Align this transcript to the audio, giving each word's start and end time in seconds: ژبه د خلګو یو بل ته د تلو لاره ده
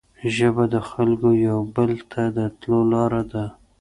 ژبه 0.35 0.63
د 0.73 0.75
خلګو 0.89 1.29
یو 1.47 1.59
بل 1.75 1.91
ته 2.11 2.23
د 2.37 2.39
تلو 2.59 2.79
لاره 2.91 3.21
ده 3.31 3.45